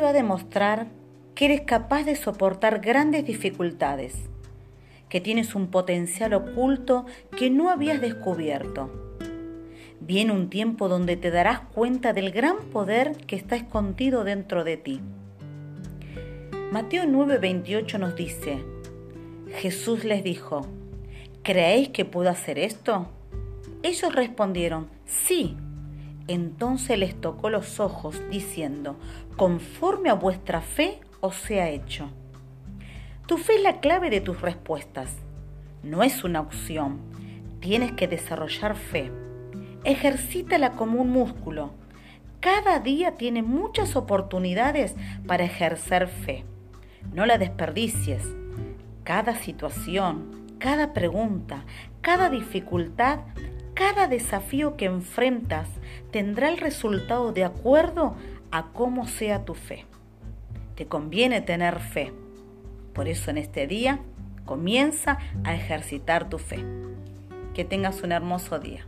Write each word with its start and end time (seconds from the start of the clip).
va 0.00 0.10
a 0.10 0.12
demostrar 0.12 0.88
que 1.34 1.46
eres 1.46 1.62
capaz 1.62 2.04
de 2.04 2.16
soportar 2.16 2.80
grandes 2.80 3.24
dificultades, 3.24 4.14
que 5.08 5.20
tienes 5.20 5.54
un 5.54 5.68
potencial 5.68 6.34
oculto 6.34 7.06
que 7.36 7.50
no 7.50 7.70
habías 7.70 8.00
descubierto. 8.00 8.90
Viene 10.00 10.32
un 10.32 10.50
tiempo 10.50 10.88
donde 10.88 11.16
te 11.16 11.30
darás 11.30 11.60
cuenta 11.60 12.12
del 12.12 12.30
gran 12.30 12.58
poder 12.72 13.16
que 13.26 13.36
está 13.36 13.56
escondido 13.56 14.22
dentro 14.22 14.64
de 14.64 14.76
ti. 14.76 15.00
Mateo 16.70 17.04
9:28 17.04 17.98
nos 17.98 18.16
dice, 18.16 18.58
Jesús 19.56 20.04
les 20.04 20.22
dijo, 20.22 20.66
¿creéis 21.42 21.88
que 21.90 22.04
puedo 22.04 22.28
hacer 22.28 22.58
esto? 22.58 23.08
Ellos 23.82 24.14
respondieron, 24.14 24.88
sí. 25.06 25.56
Entonces 26.26 26.98
les 26.98 27.20
tocó 27.20 27.50
los 27.50 27.80
ojos, 27.80 28.20
diciendo, 28.30 28.96
conforme 29.36 30.08
a 30.08 30.14
vuestra 30.14 30.60
fe 30.62 31.00
os 31.20 31.36
sea 31.36 31.68
hecho. 31.68 32.10
Tu 33.26 33.38
fe 33.38 33.56
es 33.56 33.62
la 33.62 33.80
clave 33.80 34.10
de 34.10 34.20
tus 34.20 34.40
respuestas. 34.40 35.16
No 35.82 36.02
es 36.02 36.24
una 36.24 36.40
opción. 36.40 37.00
Tienes 37.60 37.92
que 37.92 38.08
desarrollar 38.08 38.74
fe. 38.74 39.10
Ejercítala 39.84 40.72
como 40.72 41.00
un 41.00 41.10
músculo. 41.10 41.72
Cada 42.40 42.80
día 42.80 43.16
tiene 43.16 43.42
muchas 43.42 43.96
oportunidades 43.96 44.94
para 45.26 45.44
ejercer 45.44 46.08
fe. 46.08 46.44
No 47.12 47.26
la 47.26 47.38
desperdicies. 47.38 48.26
Cada 49.04 49.36
situación, 49.36 50.56
cada 50.58 50.92
pregunta, 50.92 51.64
cada 52.00 52.30
dificultad 52.30 53.20
cada 53.74 54.06
desafío 54.06 54.76
que 54.76 54.86
enfrentas 54.86 55.68
tendrá 56.10 56.48
el 56.48 56.58
resultado 56.58 57.32
de 57.32 57.44
acuerdo 57.44 58.16
a 58.50 58.66
cómo 58.72 59.06
sea 59.06 59.44
tu 59.44 59.54
fe. 59.54 59.84
Te 60.76 60.86
conviene 60.86 61.40
tener 61.40 61.80
fe. 61.80 62.12
Por 62.92 63.08
eso 63.08 63.30
en 63.30 63.38
este 63.38 63.66
día 63.66 64.00
comienza 64.44 65.18
a 65.42 65.54
ejercitar 65.54 66.28
tu 66.28 66.38
fe. 66.38 66.64
Que 67.52 67.64
tengas 67.64 68.02
un 68.02 68.12
hermoso 68.12 68.58
día. 68.58 68.86